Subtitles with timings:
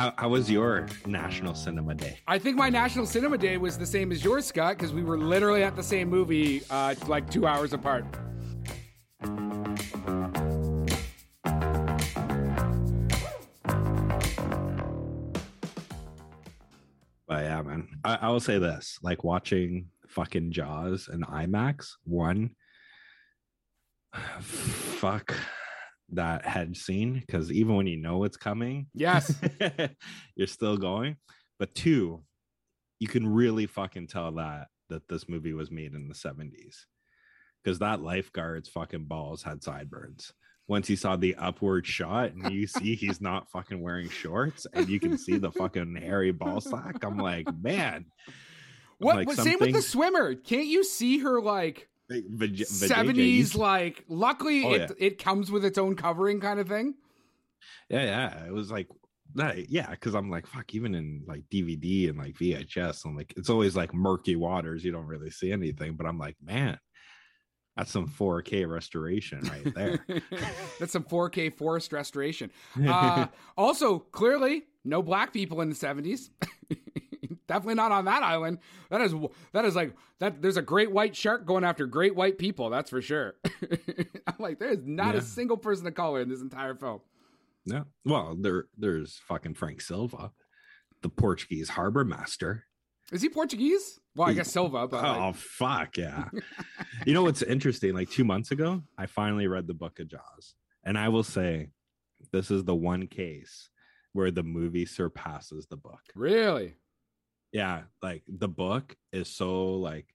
[0.00, 2.20] How, how was your National Cinema Day?
[2.26, 5.18] I think my National Cinema Day was the same as yours, Scott, because we were
[5.18, 8.06] literally at the same movie uh, like two hours apart.
[17.26, 21.90] But yeah, man, I, I will say this: like watching fucking Jaws and IMAX.
[22.04, 22.52] One,
[24.40, 25.36] fuck
[26.12, 29.34] that head scene because even when you know it's coming, Yes.
[30.36, 31.16] you're still going.
[31.58, 32.22] But two,
[32.98, 36.84] you can really fucking tell that that this movie was made in the 70s
[37.62, 40.32] because that lifeguard's fucking balls had sideburns.
[40.68, 44.88] Once he saw the upward shot and you see he's not fucking wearing shorts and
[44.88, 48.06] you can see the fucking hairy ball sack, I'm like, man.
[48.98, 49.16] What?
[49.16, 50.34] Like same with the swimmer.
[50.34, 51.88] Can't you see her like
[52.66, 53.54] seventies?
[53.54, 56.94] Like, luckily Oh, it it comes with its own covering, kind of thing.
[57.88, 58.44] Yeah, yeah.
[58.46, 58.88] It was like
[59.34, 63.50] yeah, because I'm like, fuck, even in like DVD and like VHS, I'm like, it's
[63.50, 64.84] always like murky waters.
[64.84, 66.78] You don't really see anything, but I'm like, man,
[67.76, 70.04] that's some 4K restoration right there.
[70.78, 72.50] That's some 4K forest restoration.
[72.86, 76.30] Uh, also, clearly, no black people in the 70s.
[77.50, 78.58] Definitely not on that island.
[78.90, 79.12] That is
[79.52, 80.40] that is like that.
[80.40, 82.70] There's a great white shark going after great white people.
[82.70, 83.34] That's for sure.
[84.28, 87.00] I'm like, there's not a single person of color in this entire film.
[87.66, 90.30] no, well, there, there's fucking Frank Silva,
[91.02, 92.66] the Portuguese harbor master.
[93.10, 93.98] Is he Portuguese?
[94.14, 96.28] Well, I guess Silva, but oh like, fuck yeah!
[97.04, 97.94] you know what's interesting?
[97.94, 101.70] Like two months ago, I finally read the Book of Jaws, and I will say,
[102.30, 103.70] this is the one case
[104.12, 106.00] where the movie surpasses the book.
[106.14, 106.76] really,
[107.52, 110.06] yeah like the book is so like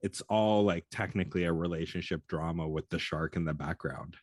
[0.00, 4.16] it's all like technically a relationship drama with the shark in the background.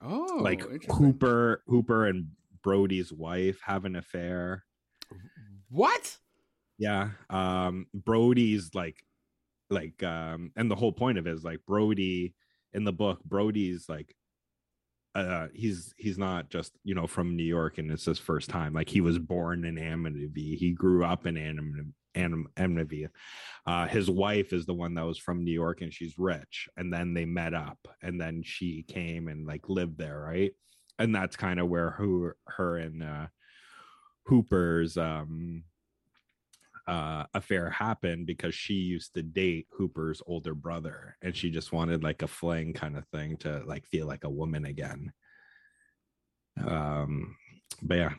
[0.00, 2.28] Oh, like hooper hooper and
[2.62, 4.64] brody's wife have an affair.
[5.70, 6.16] What?
[6.78, 9.04] yeah um brody's like
[9.68, 12.34] like um and the whole point of it is like brody
[12.72, 14.14] in the book brody's like
[15.14, 18.72] uh he's he's not just you know from new york and it's his first time.
[18.72, 20.56] Like he was born in amityville.
[20.56, 23.08] He grew up in Am- Am- amityville.
[23.66, 26.68] Uh his wife is the one that was from new york and she's rich.
[26.76, 30.52] And then they met up and then she came and like lived there right?
[30.98, 33.26] And that's kind of where who her and uh
[34.26, 35.64] hooper's um
[36.88, 42.02] uh, affair happened because she used to date Hooper's older brother, and she just wanted
[42.02, 45.12] like a fling kind of thing to like feel like a woman again.
[46.66, 47.36] Um,
[47.82, 48.14] but yeah,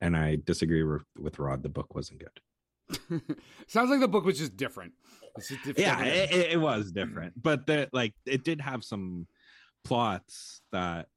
[0.00, 1.62] and I disagree with, with Rod.
[1.62, 3.20] The book wasn't good.
[3.68, 4.92] Sounds like the book was just different.
[5.36, 5.78] It's just different.
[5.78, 9.26] Yeah, it, it- it was different, but the like it did have some
[9.84, 11.08] plots that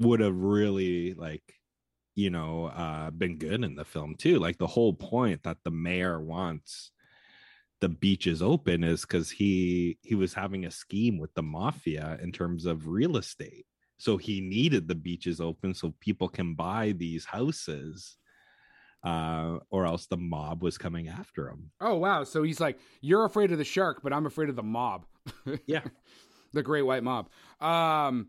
[0.00, 1.42] would have really like
[2.16, 5.70] you know uh been good in the film too like the whole point that the
[5.70, 6.90] mayor wants
[7.80, 12.32] the beaches open is because he he was having a scheme with the mafia in
[12.32, 13.66] terms of real estate
[13.98, 18.16] so he needed the beaches open so people can buy these houses
[19.04, 22.24] uh or else the mob was coming after him Oh wow!
[22.24, 25.04] So he's like, you're afraid of the shark, but I'm afraid of the mob.
[25.66, 25.82] yeah
[26.54, 27.28] the Great White Mob.
[27.60, 28.28] Um,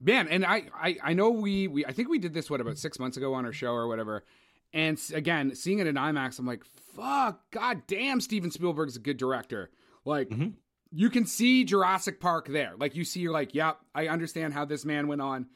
[0.00, 2.78] man, and I, I, I know we, we, I think we did this what about
[2.78, 4.24] six months ago on our show or whatever.
[4.72, 6.64] And again, seeing it in IMAX, I'm like,
[6.94, 9.70] fuck, god damn, Steven Spielberg's a good director.
[10.04, 10.54] Like, Mhm.
[10.92, 12.74] you can see Jurassic Park there.
[12.78, 15.46] Like, you see, you're like, yep, I understand how this man went on.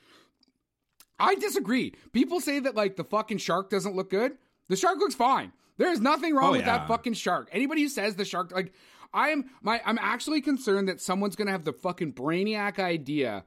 [1.18, 1.94] I disagree.
[2.12, 4.38] People say that like the fucking shark doesn't look good.
[4.68, 5.52] The shark looks fine.
[5.76, 6.78] There's nothing wrong Oh, with yeah.
[6.78, 7.48] that fucking shark.
[7.52, 8.72] Anybody who says the shark like
[9.14, 13.44] I'm my I'm actually concerned that someone's gonna have the fucking brainiac idea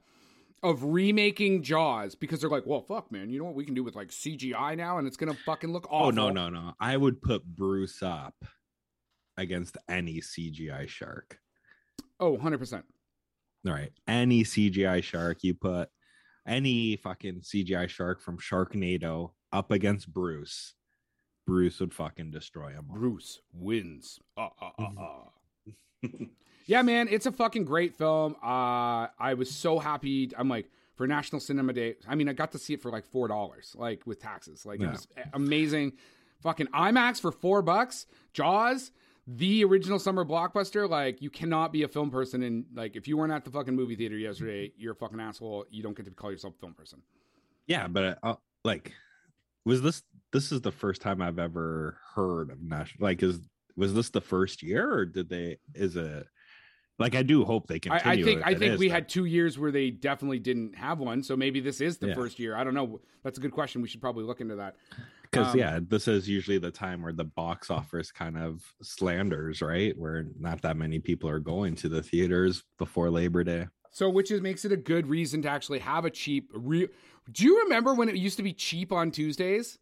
[0.65, 3.83] of remaking Jaws because they're like, well, fuck, man, you know what we can do
[3.83, 6.07] with like CGI now, and it's gonna fucking look awful.
[6.07, 6.73] Oh no, no, no.
[6.79, 8.35] I would put Bruce up
[9.37, 11.39] against any CGI shark.
[12.19, 12.85] Oh, 100 percent.
[13.67, 13.91] All right.
[14.07, 15.89] Any CGI shark you put
[16.47, 20.73] any fucking CGI shark from Sharknado up against Bruce,
[21.45, 22.87] Bruce would fucking destroy him.
[22.89, 22.97] all.
[22.97, 24.19] Bruce wins.
[24.37, 25.23] Uh, uh, uh, uh.
[26.65, 28.35] Yeah, man, it's a fucking great film.
[28.43, 30.31] Uh, I was so happy.
[30.37, 31.95] I'm like for National Cinema Day.
[32.07, 34.65] I mean, I got to see it for like four dollars, like with taxes.
[34.65, 35.93] Like it was amazing.
[36.41, 38.05] Fucking IMAX for four bucks.
[38.33, 38.91] Jaws,
[39.27, 40.89] the original summer blockbuster.
[40.89, 43.75] Like you cannot be a film person and like if you weren't at the fucking
[43.75, 45.65] movie theater yesterday, you're a fucking asshole.
[45.69, 47.01] You don't get to call yourself a film person.
[47.67, 48.93] Yeah, but uh, like,
[49.65, 53.07] was this this is the first time I've ever heard of national?
[53.07, 53.39] Like, is
[53.75, 55.57] was this the first year, or did they?
[55.73, 56.27] Is it?
[56.97, 58.23] like I do hope they continue.
[58.23, 61.23] I think I think we had two years where they definitely didn't have one.
[61.23, 62.15] So maybe this is the Yeah.
[62.15, 62.55] first year.
[62.55, 63.01] I don't know.
[63.23, 63.81] That's a good question.
[63.81, 64.77] We should probably look into that.
[65.23, 69.61] because um, yeah, this is usually the time where the box office kind of slanders,
[69.61, 69.97] right?
[69.97, 73.67] Where not that many people are going to the theaters before Labor Day.
[73.91, 76.49] So, which is makes it a good reason to actually have a cheap.
[76.53, 76.87] Re-
[77.29, 79.79] Do you remember when it used to be cheap on Tuesdays?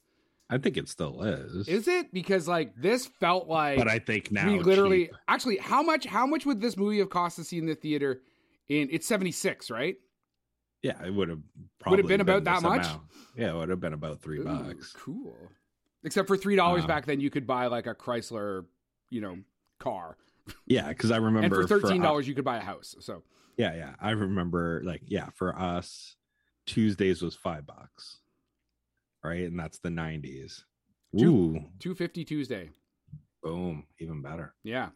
[0.50, 4.32] I think it still is, Is it because like this felt like but I think
[4.32, 7.44] now we literally cheap- actually how much how much would this movie have cost to
[7.44, 8.22] see in the theater?
[8.70, 9.96] In it's seventy six, right?
[10.84, 11.40] yeah, it would have
[11.80, 12.86] probably Would have it been about that much?
[12.86, 13.02] amount.
[13.38, 14.92] Yeah, it would have been about three Ooh, bucks.
[14.94, 15.36] Cool.
[16.04, 18.66] Except for three dollars Um, back then, you could buy like a Chrysler,
[19.10, 19.38] you know,
[19.80, 20.18] car,
[20.68, 22.96] Yeah, because I remember and for thirteen dollars you could buy a house.
[23.00, 23.24] So
[23.58, 23.96] Yeah, yeah.
[24.02, 26.18] I remember like yeah, for us,
[26.66, 28.20] Tuesdays was five bucks.
[29.24, 29.44] Right?
[29.44, 30.66] And that's the nineties.
[31.20, 32.70] Ooh, two fifty Tuesday.
[33.44, 34.54] boom, even better.
[34.64, 34.90] Yeah.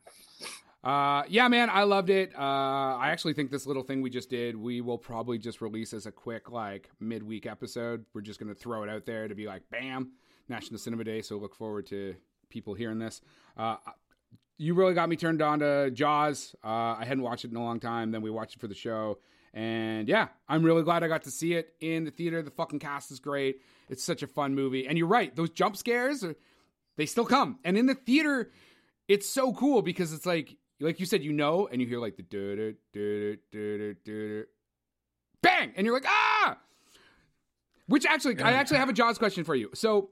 [0.84, 2.34] Uh, yeah, man, I loved it.
[2.34, 5.94] Uh, I actually think this little thing we just did, we will probably just release
[5.94, 8.06] as a quick, like, midweek episode.
[8.14, 10.14] We're just going to throw it out there to be like, bam,
[10.48, 11.22] National Cinema Day.
[11.22, 12.16] So look forward to
[12.50, 13.22] people hearing this.
[13.58, 13.76] Uh,
[14.58, 16.56] you really got me turned on to Jaws.
[16.64, 18.12] Uh, I hadn't watched it in a long time.
[18.12, 19.20] Then we watched it for the show.
[19.54, 22.42] And yeah, I'm really glad I got to see it in the theater.
[22.42, 23.62] The fucking cast is great.
[23.90, 24.88] It's such a fun movie.
[24.88, 26.36] And you're right, those jump scares, are,
[26.98, 27.60] they still come.
[27.64, 28.52] And in the theater,
[29.08, 32.18] it's so cool because it's like like you said, you know, and you hear like
[32.18, 34.46] the do do do do
[35.42, 36.58] bang, and you're like ah.
[37.88, 39.70] Which actually, I actually have a Jaws question for you.
[39.74, 40.10] So,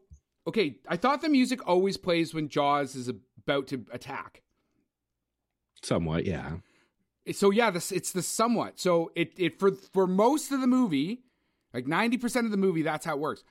[0.47, 4.43] okay, I thought the music always plays when Jaws is about to attack.
[5.83, 6.53] Somewhat, yeah.
[7.33, 8.79] So yeah, this it's the somewhat.
[8.79, 11.23] So it it for for most of the movie,
[11.73, 13.43] like ninety percent of the movie, that's how it works.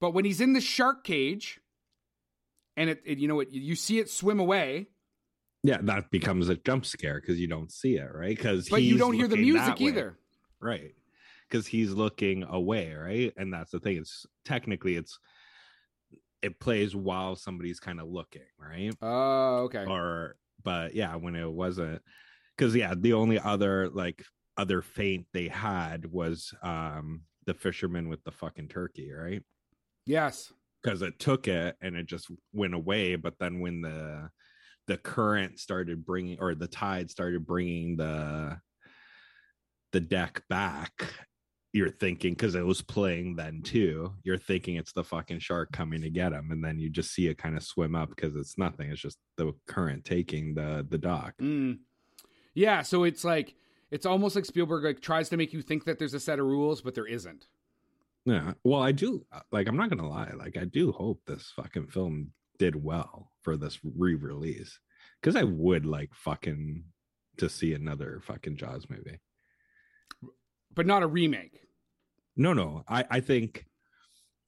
[0.00, 1.60] But when he's in the shark cage,
[2.76, 4.88] and it, it you know it, you see it swim away,
[5.62, 8.36] Yeah, that becomes a jump scare because you don't see it, right?
[8.36, 10.18] Because but you don't hear the music either.
[10.60, 10.92] right?
[11.48, 13.32] Because he's looking away, right?
[13.36, 13.96] And that's the thing.
[13.98, 15.18] It's technically it's
[16.42, 18.92] it plays while somebody's kind of looking, right?
[19.00, 19.84] Oh, okay.
[19.86, 22.02] Or but yeah, when it wasn't
[22.56, 24.22] because yeah, the only other like
[24.58, 29.42] other feint they had was um the fisherman with the fucking turkey, right?
[30.06, 30.52] Yes.
[30.82, 34.30] because it took it and it just went away but then when the
[34.86, 38.56] the current started bringing or the tide started bringing the
[39.92, 41.12] the deck back
[41.72, 46.00] you're thinking because it was playing then too you're thinking it's the fucking shark coming
[46.00, 48.56] to get him and then you just see it kind of swim up because it's
[48.56, 51.78] nothing it's just the current taking the the dock Mm.
[52.54, 53.54] Yeah, so it's like
[53.90, 56.46] it's almost like Spielberg like tries to make you think that there's a set of
[56.46, 57.46] rules, but there isn't.
[58.26, 61.86] Yeah well i do like i'm not gonna lie like i do hope this fucking
[61.86, 64.78] film did well for this re-release
[65.20, 66.82] because i would like fucking
[67.38, 69.20] to see another fucking jaws movie
[70.74, 71.60] But not a remake.
[72.36, 73.64] no no i i think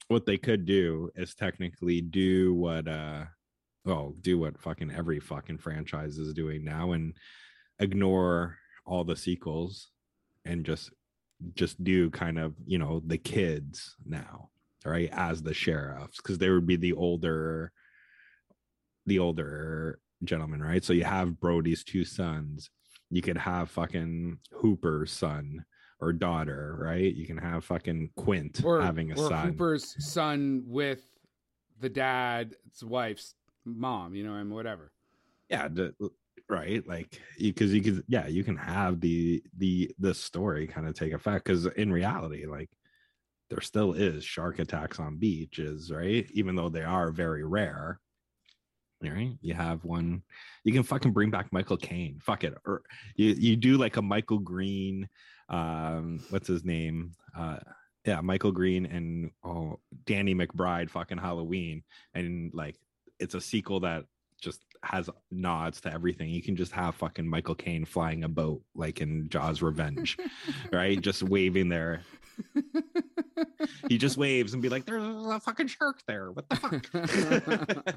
[0.09, 3.25] what they could do is technically do what uh
[3.85, 7.15] well do what fucking every fucking franchise is doing now and
[7.79, 9.91] ignore all the sequels
[10.45, 10.91] and just
[11.55, 14.49] just do kind of you know the kids now
[14.85, 17.73] right as the sheriffs because they would be the older
[19.07, 20.85] the older gentleman right?
[20.85, 22.71] So you have brody's two sons.
[23.11, 25.65] You could have fucking hooper's son
[26.01, 27.15] or daughter right?
[27.15, 29.47] You can have fucking quint Or having a or son.
[29.49, 31.03] Hooper's son with
[31.81, 34.93] the dad's wife's mom, you know, and whatever.
[35.49, 35.95] yeah the,
[36.49, 36.87] right?
[36.87, 41.13] Like because you could yeah you can have the the the story kind of take
[41.13, 42.71] effect because in reality like
[43.51, 46.27] there still is shark attacks on beaches right?
[46.33, 48.01] Even though they are very rare.
[49.01, 49.37] Right?
[49.43, 50.23] You have one
[50.65, 52.19] you can fucking bring back michael caine.
[52.21, 52.83] Fuck it or
[53.15, 55.09] you you do like a michael green
[55.49, 57.13] um what's his name?
[57.37, 57.59] Uh
[58.05, 61.83] yeah michael green and oh danny mcbride fucking halloween
[62.15, 62.77] and like
[63.19, 64.05] it's a sequel that
[64.41, 66.31] just has nods to everything.
[66.31, 70.17] You can just have fucking Michael Caine flying a boat like in Jaws Revenge,
[70.73, 71.01] right?
[71.01, 72.03] Just waving there.
[73.89, 76.31] He just waves and be like, "There's a fucking shark there.
[76.31, 77.95] What the fuck?"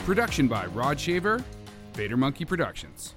[0.06, 1.42] Production by Rod Shaver,
[1.94, 3.16] Vader Monkey Productions.